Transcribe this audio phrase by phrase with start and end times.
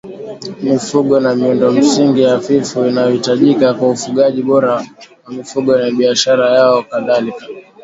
[0.63, 4.71] mifugo na miundomsingi hafifu inayohitajika kwa ufugaji bora
[5.25, 7.45] wa mifugo na biashara yao Kadhalika